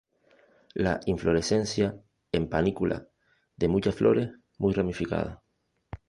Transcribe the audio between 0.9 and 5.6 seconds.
inflorescencia en panícula de muchas flores, muy ramificada.